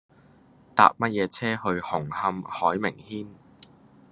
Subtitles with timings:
[0.73, 3.27] 搭乜嘢車去紅磡海名軒